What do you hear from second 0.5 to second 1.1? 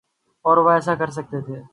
وہ ایسا کر